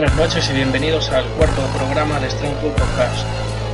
[0.00, 3.26] buenas noches y bienvenidos al cuarto programa de Strength Podcast.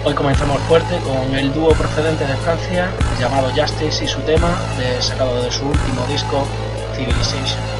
[0.05, 2.89] Hoy comenzamos fuerte con el dúo procedente de Francia
[3.21, 6.47] llamado Justice y su tema de, sacado de su último disco
[6.97, 7.74] Civilization.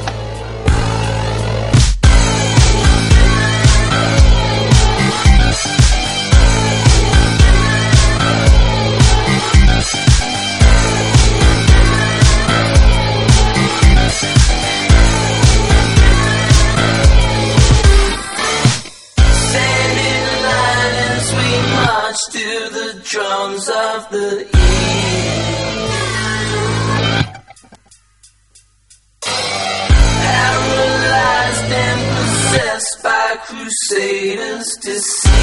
[33.47, 35.35] Crusaders deceived.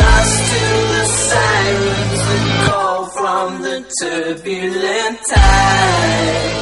[0.00, 6.54] Lost to the sirens that call from the turbulent tide.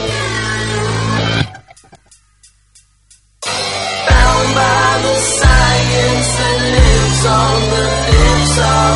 [4.09, 8.92] Bound by the science that lives on the lips of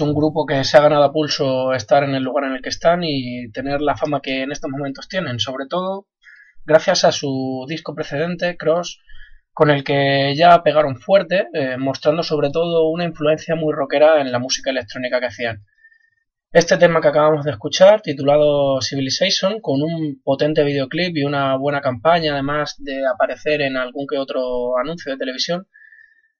[0.00, 2.68] un grupo que se ha ganado a pulso estar en el lugar en el que
[2.68, 6.06] están y tener la fama que en estos momentos tienen, sobre todo
[6.64, 9.00] gracias a su disco precedente, Cross,
[9.52, 14.30] con el que ya pegaron fuerte, eh, mostrando sobre todo una influencia muy rockera en
[14.30, 15.64] la música electrónica que hacían.
[16.52, 21.80] Este tema que acabamos de escuchar, titulado Civilization, con un potente videoclip y una buena
[21.80, 25.66] campaña, además de aparecer en algún que otro anuncio de televisión,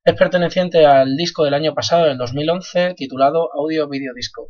[0.09, 4.49] es perteneciente al disco del año pasado, del 2011, titulado Audio Video Disco.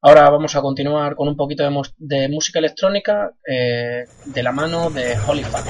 [0.00, 5.16] Ahora vamos a continuar con un poquito de, música electrónica eh, de la mano de
[5.26, 5.64] Holy Fuck,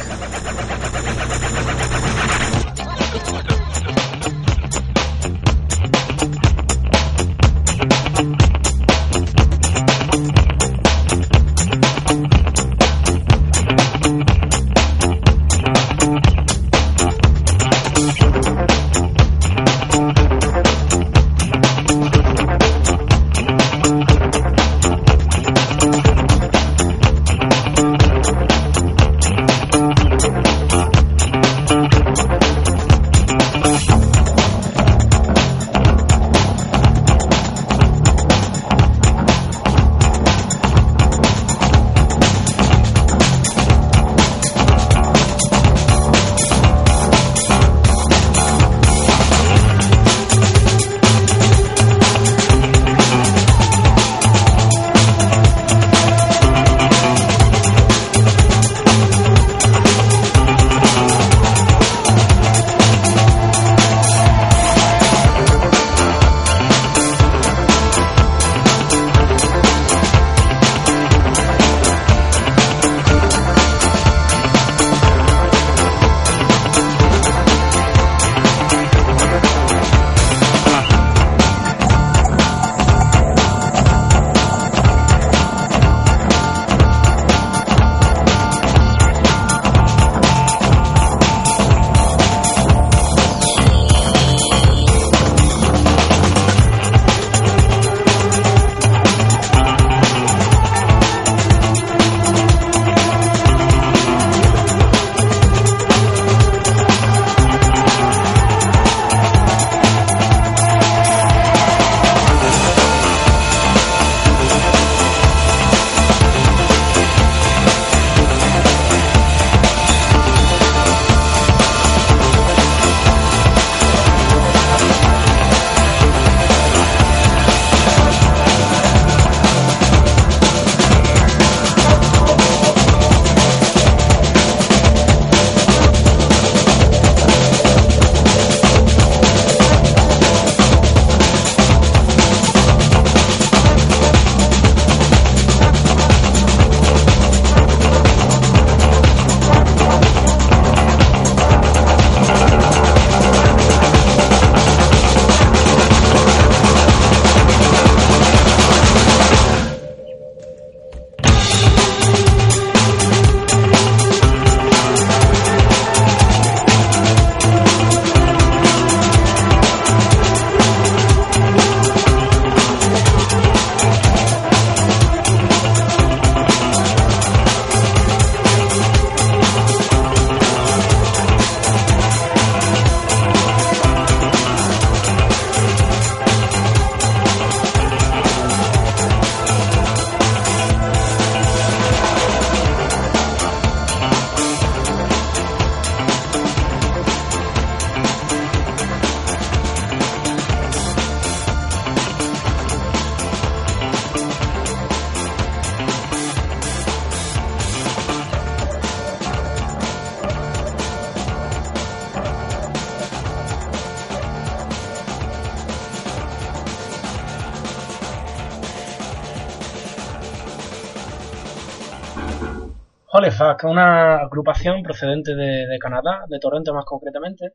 [223.64, 227.52] una agrupación procedente de, Canadá, de Toronto más concretamente,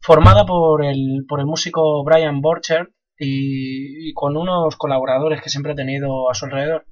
[0.00, 2.88] formada por el, por el músico Brian Borcher
[3.18, 6.86] y, con unos colaboradores que siempre ha tenido a su alrededor.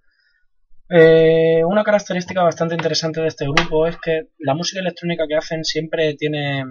[0.90, 5.64] Eh, una característica bastante interesante de este grupo es que la música electrónica que hacen
[5.64, 6.64] siempre tiene,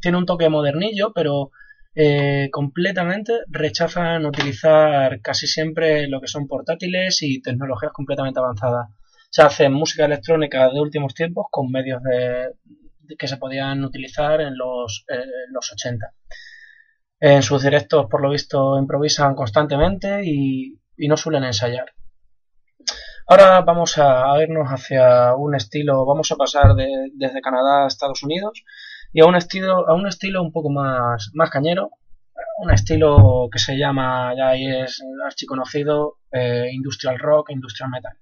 [0.00, 1.50] tiene un toque modernillo, pero
[1.94, 8.88] eh, completamente rechazan utilizar casi siempre lo que son portátiles y tecnologías completamente avanzadas.
[9.30, 12.54] Se hace música electrónica de últimos tiempos con medios de,
[13.16, 16.12] que se podían utilizar en los, eh, los 80.
[17.20, 21.92] En sus directos, por lo visto, improvisan constantemente y, no suelen ensayar.
[23.26, 28.64] Ahora vamos a irnos hacia un estilo, vamos a pasar desde Canadá a Estados Unidos
[29.12, 31.90] y a un estilo, a un estilo un poco más, cañero,
[32.58, 38.16] un estilo que se llama, ya es archiconocido, eh, industrial rock, industrial metal.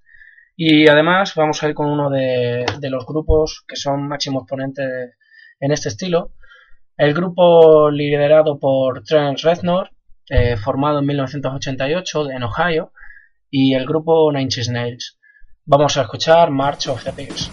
[0.59, 5.15] Y además vamos a ir con uno de, los grupos que son máximos exponentes
[5.59, 6.31] en este estilo.
[6.97, 9.91] El grupo liderado por Trent Reznor,
[10.27, 12.91] eh, formado en 1988 en Ohio,
[13.51, 15.19] y el grupo Nine Inch Nails.
[15.63, 17.51] Vamos a escuchar March of the Pigs.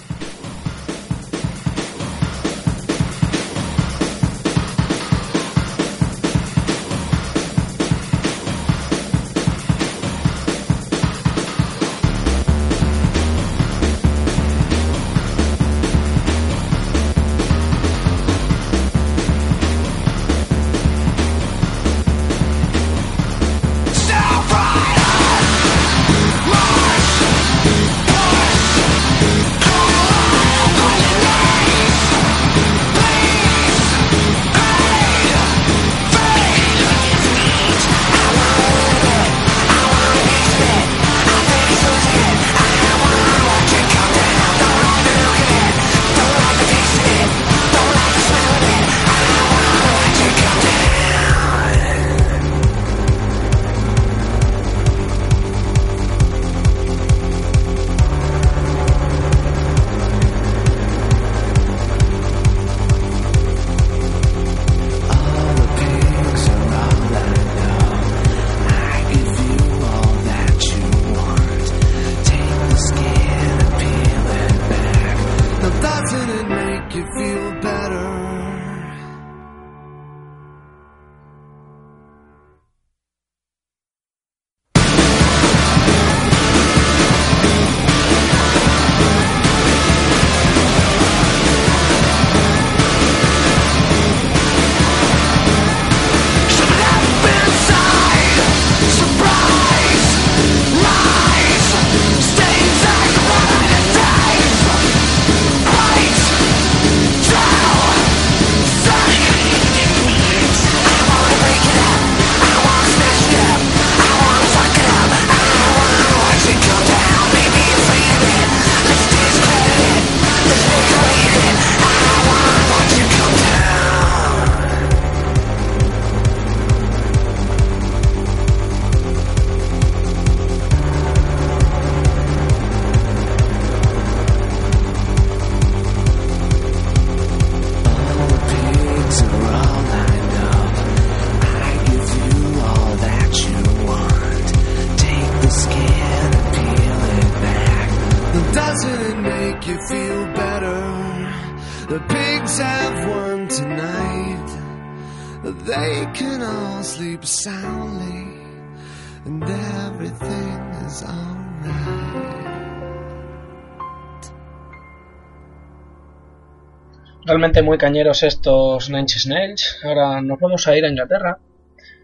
[167.24, 169.80] Realmente muy cañeros estos Nine Nails.
[169.82, 171.38] Ahora nos vamos a ir a Inglaterra,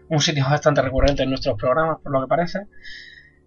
[0.09, 2.61] un sitio bastante recurrente en nuestros programas, por lo que parece.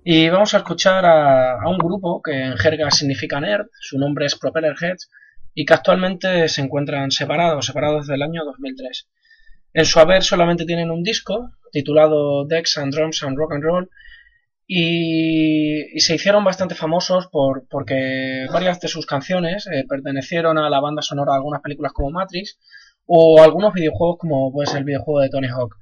[0.06, 4.36] Y vamos a escuchar a, un grupo que en jerga significa nerd, su nombre es
[4.36, 5.10] Propeller Heads,
[5.54, 9.08] y que actualmente se encuentran separados, separados desde el año 2003.
[9.72, 13.90] En su haber solamente tienen un disco titulado Dex and Drums and Rock and Roll
[14.66, 20.80] y, se hicieron bastante famosos por, porque varias de sus canciones eh, pertenecieron a la
[20.80, 22.58] banda sonora de algunas películas como Matrix
[23.06, 25.76] o algunos videojuegos como pues el videojuego de Tony Hawk.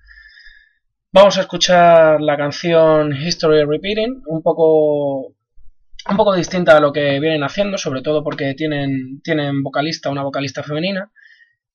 [1.14, 7.20] Vamos a escuchar la canción History Repeating, un poco un poco distinta a lo que
[7.20, 11.12] vienen haciendo, sobre todo porque tienen, tienen vocalista, una vocalista femenina.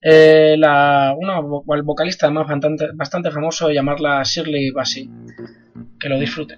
[0.01, 1.37] Eh, la, una
[1.75, 5.07] el vocalista además bastante, bastante famoso, llamarla Shirley Bassey.
[5.99, 6.57] Que lo disfruten.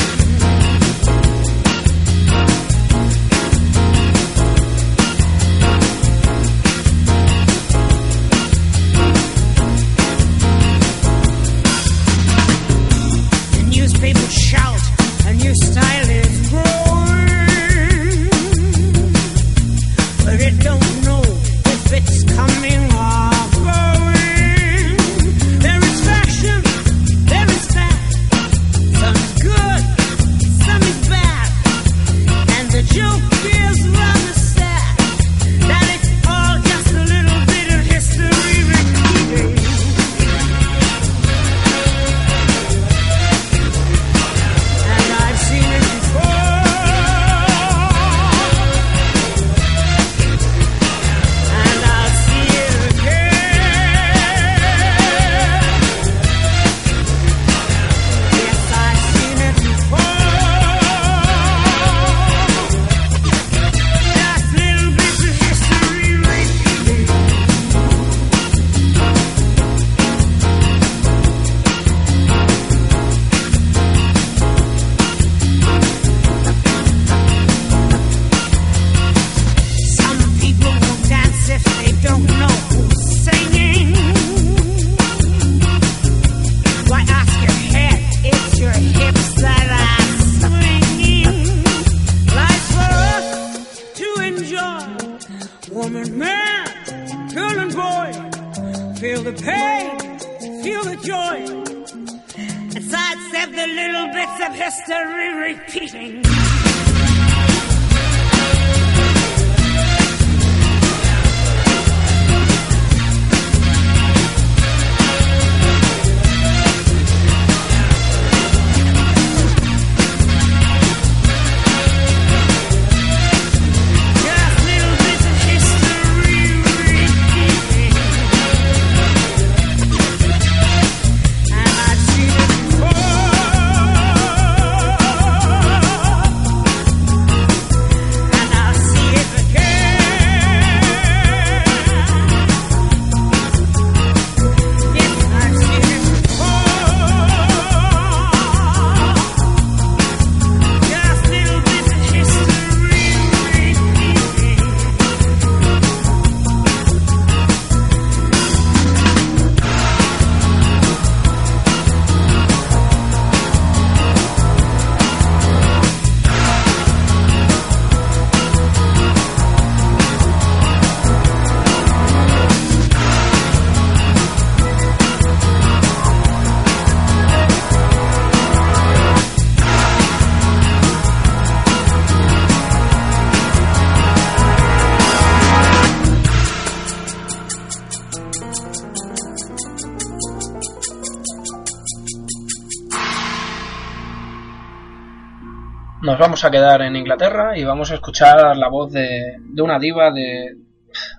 [196.11, 200.11] Nos vamos a quedar en Inglaterra y vamos a escuchar la voz de, una diva,
[200.11, 200.57] de,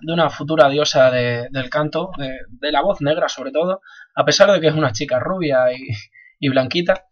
[0.06, 3.80] una futura diosa del canto, de, la voz negra sobre todo,
[4.14, 5.64] a pesar de que es una chica rubia
[6.38, 7.06] y, blanquita.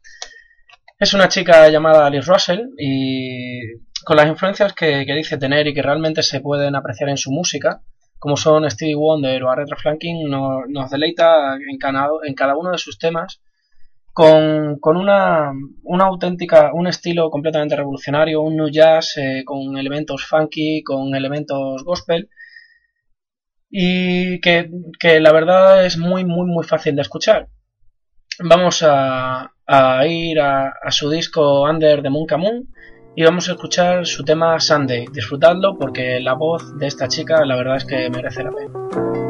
[0.99, 3.61] Es una chica llamada Liz Russell y
[4.05, 7.81] con las influencias que, dice tener y que realmente se pueden apreciar en su música,
[8.19, 11.79] como son Stevie Wonder o Aretha Franklin, nos, deleita en
[12.35, 13.41] cada uno de sus temas
[14.13, 15.53] con, con una,
[15.85, 21.85] una, auténtica, un estilo completamente revolucionario, un new jazz eh, con elementos funky, con elementos
[21.85, 22.29] gospel
[23.71, 24.69] y que,
[24.99, 27.49] que, la verdad es muy, muy, muy fácil de escuchar.
[28.43, 32.69] Vamos a, a ir a, su disco Under the Moon Moon
[33.15, 35.07] y vamos a escuchar su tema Sunday.
[35.13, 39.30] Disfrutadlo porque la voz de esta chica la verdad es que merece la pena.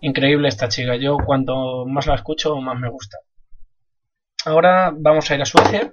[0.00, 0.96] Increíble esta chica.
[0.96, 3.18] Yo cuanto más la escucho, más me gusta.
[4.44, 5.90] Ahora vamos a ir a Suecia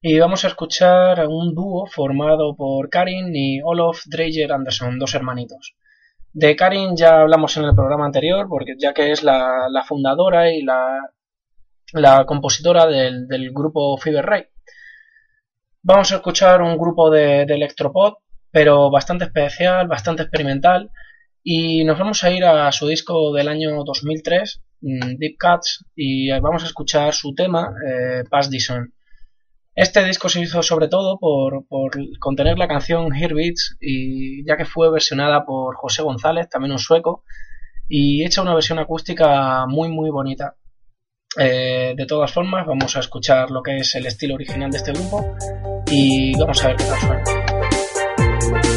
[0.00, 5.14] y vamos a escuchar a un dúo formado por Karin y Olof Dreyer Anderson, dos
[5.14, 5.74] hermanitos.
[6.32, 10.62] De Karin ya hablamos en el programa anterior, porque ya que es la, fundadora y
[10.62, 11.04] la,
[12.26, 14.44] compositora del, grupo Fever Ray.
[15.82, 18.18] Vamos a escuchar un grupo de, de electropop,
[18.50, 20.90] pero bastante especial, bastante experimental,
[21.44, 26.30] y nos vamos a ir a su disco del año 2003, mm, Deep Cuts, y
[26.30, 28.94] vamos a escuchar su tema, eh, Pass Dison.
[29.74, 31.66] Este disco se hizo sobre todo por,
[32.18, 37.24] contener la canción Beats y ya que fue versionada por José González, también un sueco,
[37.88, 40.54] y hecha una versión acústica muy muy bonita.
[41.36, 44.92] Eh, de todas formas, vamos a escuchar lo que es el estilo original de este
[44.92, 45.36] grupo
[45.90, 48.73] y vamos a ver qué tal suena.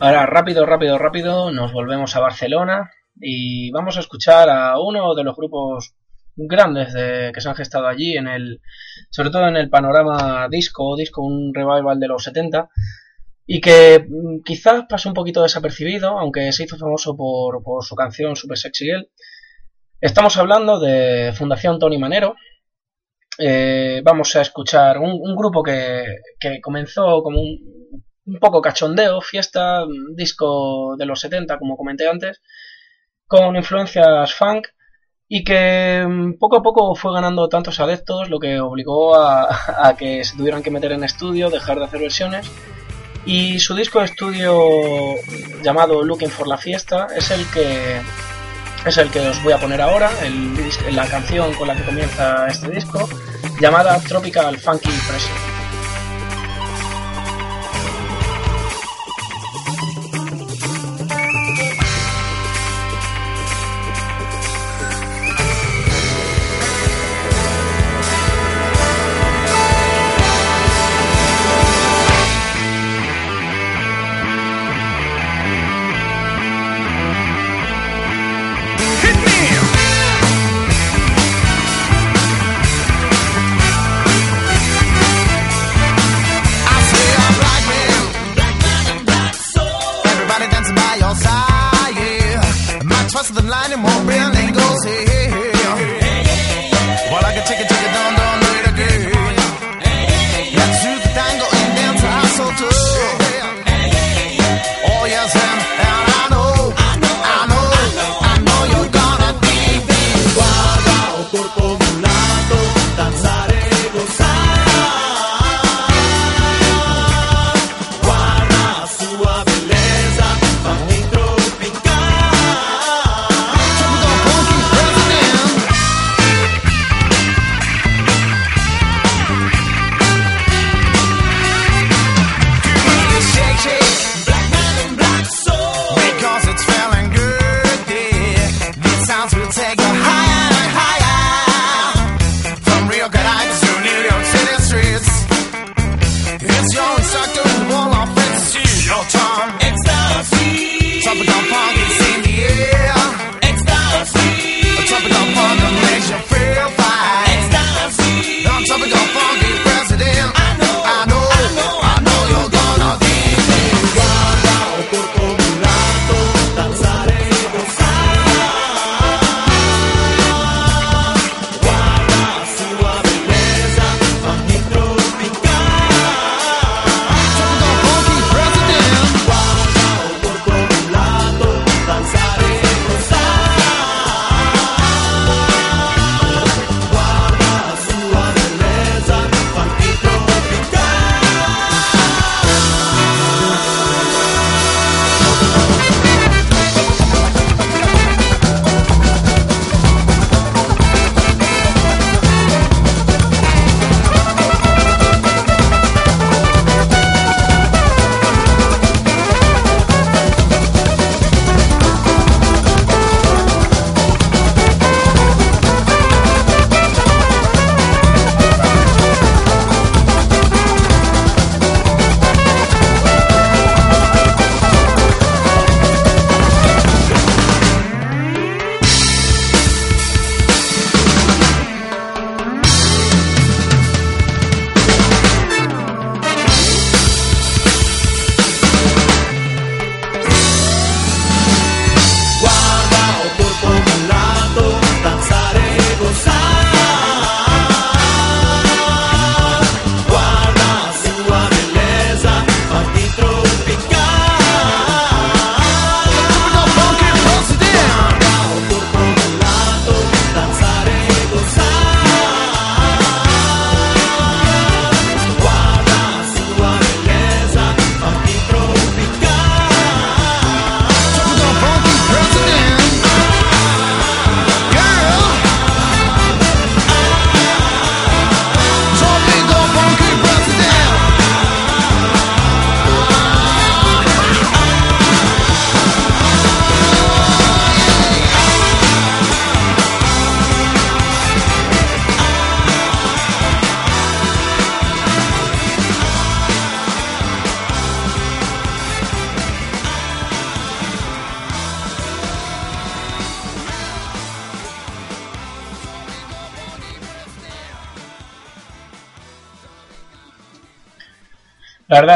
[0.00, 5.24] Ahora, rápido, rápido, rápido, nos volvemos a Barcelona y vamos a escuchar a uno de
[5.24, 5.96] los grupos
[6.36, 8.60] grandes de, que se han gestado allí, en el,
[9.10, 12.68] sobre todo en el panorama disco, disco, un revival de los 70,
[13.44, 17.96] y que mm, quizás pasó un poquito desapercibido, aunque se hizo famoso por, por su
[17.96, 19.08] canción Super Sexy Girl.
[20.00, 22.36] Estamos hablando de Fundación Tony Manero.
[23.36, 26.04] Eh, vamos a escuchar un, un grupo que,
[26.38, 27.77] que, comenzó como un,
[28.28, 32.40] un, poco cachondeo, fiesta, disco de los 70, como comenté antes,
[33.26, 34.68] con influencias funk
[35.28, 40.24] y que mm, poco a poco fue ganando tantos adeptos, lo que obligó a, que
[40.24, 42.50] se tuvieran que meter en estudio, dejar de hacer versiones
[43.26, 45.14] y su disco de estudio
[45.62, 48.00] llamado Looking for la Fiesta es el que
[48.86, 50.10] es el que os voy a poner ahora,
[50.92, 53.08] la canción con la que comienza este disco,
[53.60, 55.67] llamada Tropical Funky Pressure.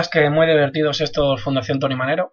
[0.08, 2.32] Que muy divertidos estos Fundación Tony Manero.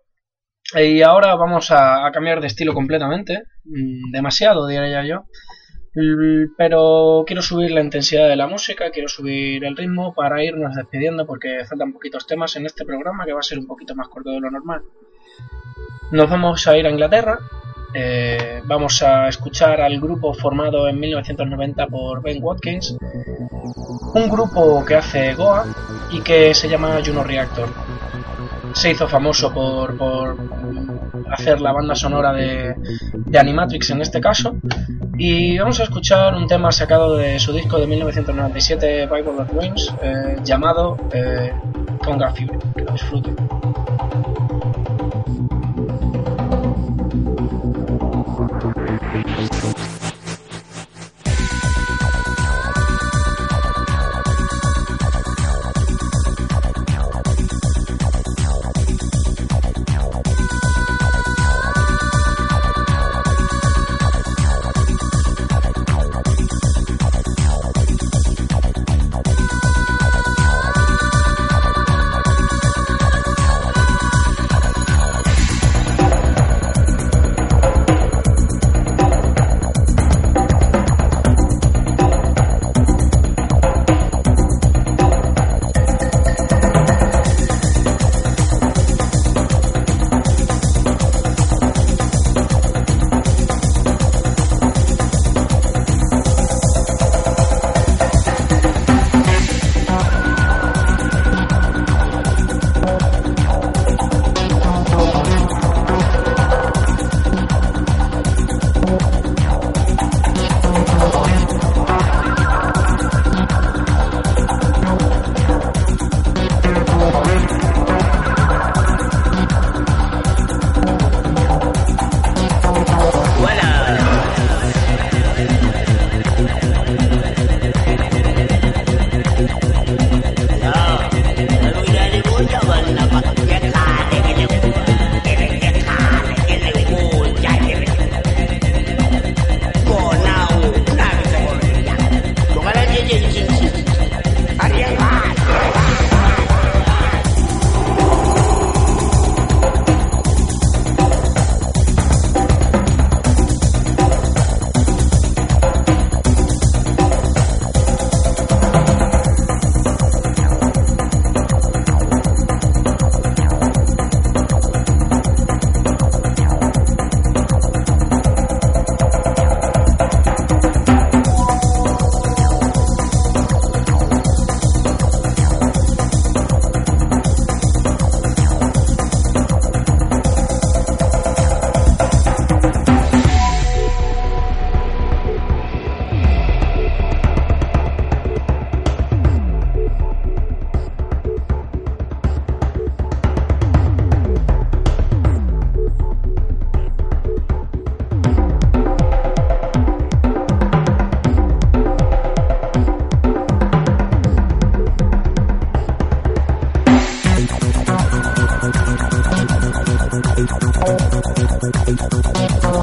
[0.76, 5.26] Y ahora vamos a, a cambiar de estilo completamente, mm, demasiado diría yo,
[6.58, 11.26] pero quiero subir la intensidad de la música, quiero subir el ritmo para irnos despidiendo
[11.26, 14.30] porque faltan poquitos temas en este programa que va a ser un poquito más corto
[14.30, 14.84] de lo normal.
[16.12, 17.40] Nos vamos a ir a Inglaterra,
[17.94, 22.96] eh, vamos a escuchar al grupo formado en 1990 por Ben Watkins,
[24.14, 25.66] un grupo que hace Goa
[26.12, 27.70] y que se llama Juno Reactor.
[28.74, 30.38] Se hizo famoso por, por
[31.32, 32.76] hacer la banda sonora de,
[33.14, 34.56] de, Animatrix en este caso.
[35.18, 39.94] Y vamos a escuchar un tema sacado de su disco de 1997, Bible of Wings,
[40.02, 41.52] eh, llamado eh,
[42.04, 42.60] Conga Fury.
[42.76, 43.59] Que.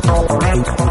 [0.03, 0.86] Thank.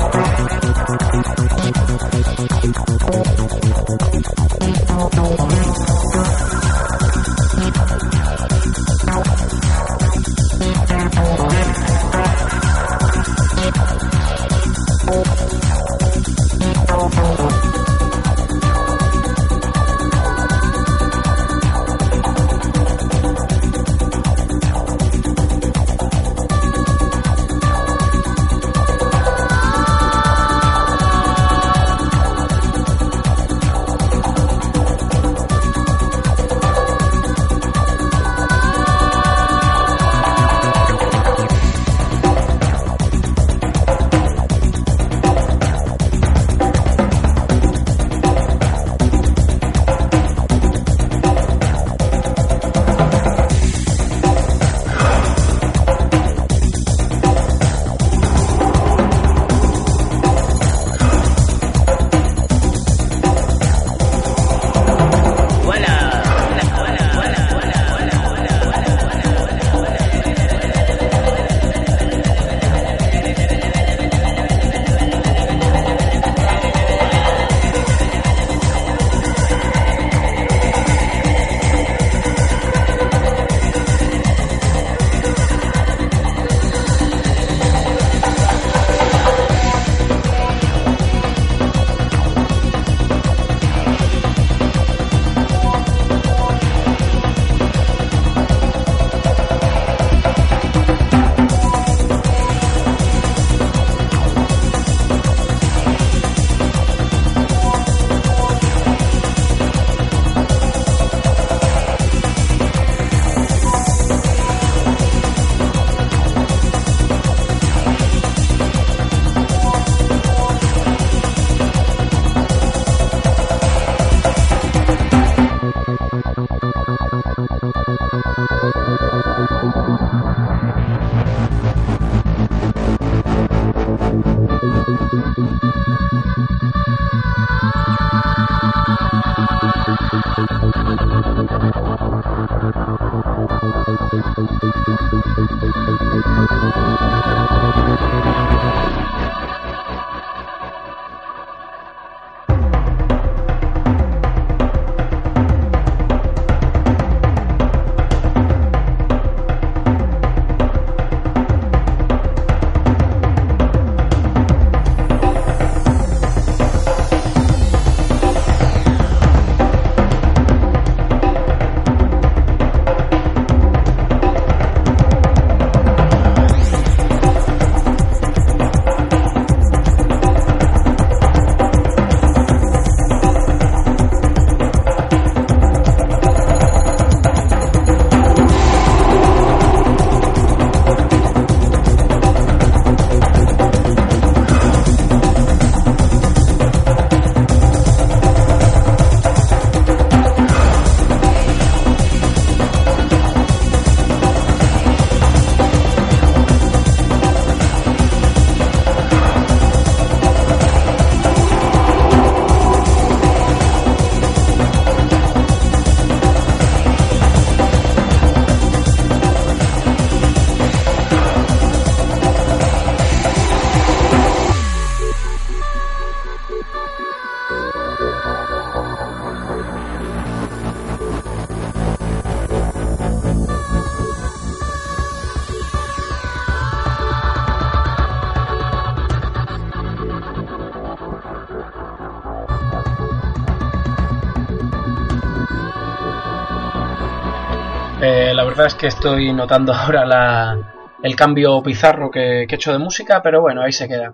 [248.55, 252.79] Verdad es que estoy notando ahora la, el cambio pizarro que, que, he hecho de
[252.79, 254.13] música, pero bueno, ahí se queda.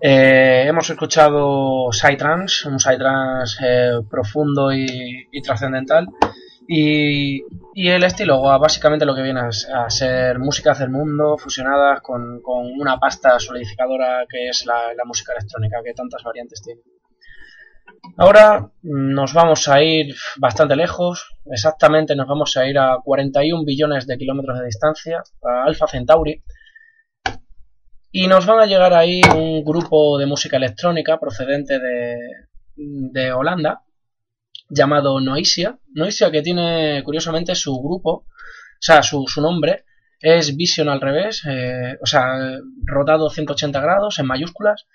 [0.00, 6.06] Eh, hemos escuchado Psytrance, un Psytrance eh, profundo y, trascendental.
[6.68, 7.42] Y,
[7.74, 12.66] y, el estilo, básicamente lo que viene a, ser música del mundo fusionadas con, con,
[12.80, 16.80] una pasta solidificadora que es la, la música electrónica, que tantas variantes tiene.
[18.16, 24.06] Ahora nos vamos a ir bastante lejos, exactamente nos vamos a ir a 41 billones
[24.06, 26.42] de kilómetros de distancia, a Alpha Centauri,
[28.10, 32.18] y nos van a llegar ahí un grupo de música electrónica procedente de,
[32.76, 33.82] de Holanda,
[34.68, 39.84] llamado Noisia, Noisia que tiene curiosamente su grupo, o sea, su, su nombre
[40.20, 42.36] es Vision al revés, eh, o sea,
[42.84, 44.86] rotado 180 grados en mayúsculas,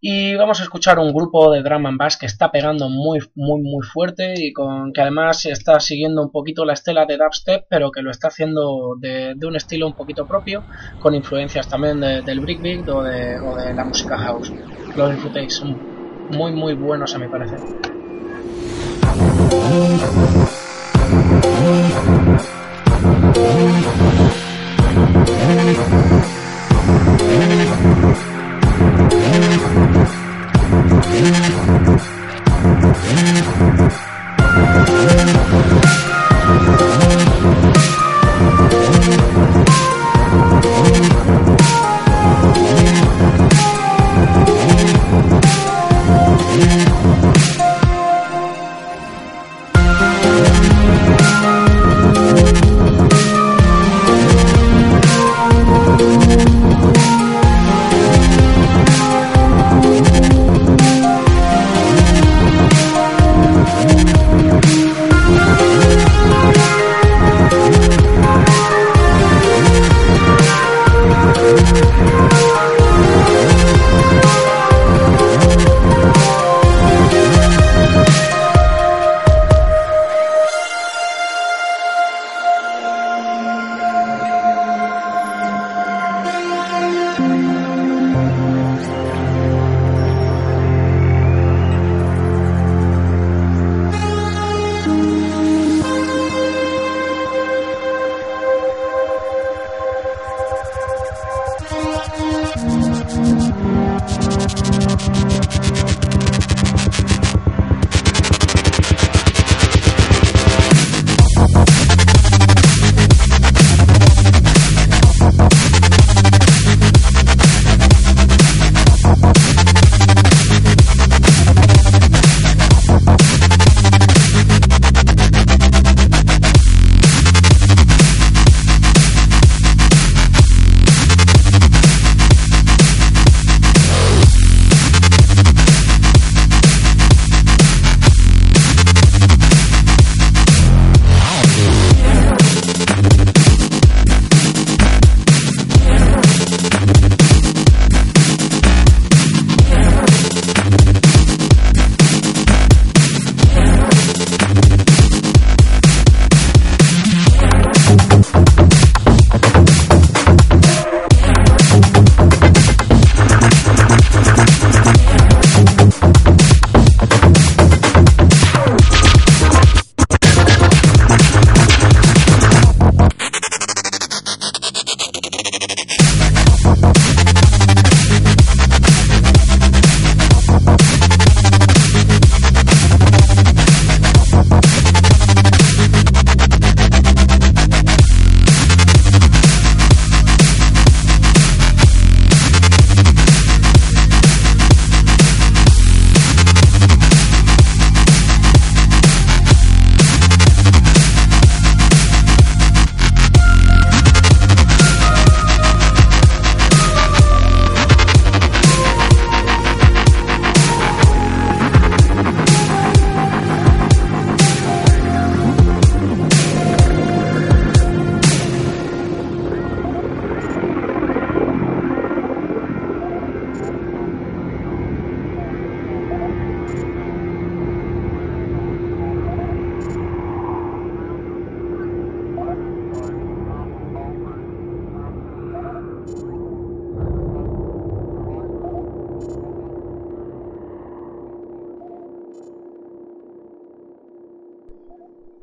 [0.00, 3.62] y vamos a escuchar un grupo de drum and bass que está pegando muy, muy,
[3.62, 7.90] muy fuerte y con que además está siguiendo un poquito la estela de dubstep, pero
[7.90, 10.64] que lo está haciendo de, un estilo un poquito propio,
[11.00, 14.52] con influencias también de, del breakbeat o de, o de la música house.
[14.96, 15.76] Lo disfrutéis, son
[16.30, 17.60] muy, muy buenos a mi parecer.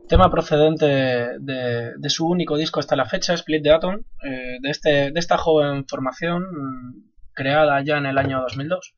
[0.08, 0.86] Tema procedente
[1.40, 5.38] de, su único disco hasta la fecha, Split the Atom, eh, de, este, de esta
[5.38, 6.44] joven formación
[7.34, 8.96] creada ya en el año 2002.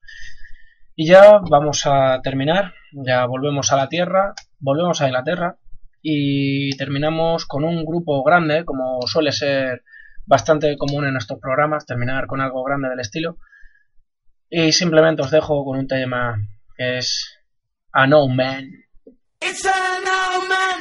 [0.95, 5.57] Y ya vamos a terminar, ya volvemos a la Tierra, volvemos a Inglaterra
[6.01, 9.83] y terminamos con un grupo grande, como suele ser
[10.25, 13.37] bastante común en estos programas, terminar con algo grande del estilo.
[14.49, 16.37] Y simplemente os dejo con un tema
[16.77, 17.39] que es
[17.91, 18.69] A No Man.
[19.41, 20.74] A no man.